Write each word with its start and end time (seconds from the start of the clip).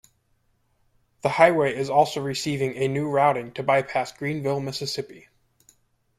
The 1.21 1.29
highway 1.29 1.75
is 1.75 1.87
also 1.87 2.21
receiving 2.21 2.75
a 2.75 2.87
new 2.87 3.07
routing 3.07 3.51
to 3.51 3.61
bypass 3.61 4.11
Greenville, 4.11 4.59
Mississippi. 4.59 5.27